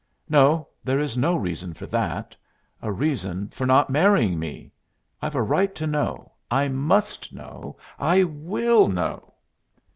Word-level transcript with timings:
"No; 0.27 0.67
there 0.83 0.99
is 0.99 1.15
no 1.15 1.35
reason 1.35 1.75
for 1.75 1.85
that. 1.85 2.35
A 2.81 2.91
reason 2.91 3.49
for 3.49 3.67
not 3.67 3.91
marrying 3.91 4.39
me. 4.39 4.71
I've 5.21 5.35
a 5.35 5.43
right 5.43 5.75
to 5.75 5.85
know. 5.85 6.31
I 6.49 6.69
must 6.69 7.31
know. 7.31 7.77
I 7.99 8.23
will 8.23 8.87
know!" 8.87 9.35